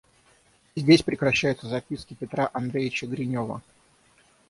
Здесь 0.75 1.03
прекращаются 1.03 1.67
записки 1.67 2.15
Петра 2.15 2.49
Андреевича 2.53 3.05
Гринева. 3.05 3.61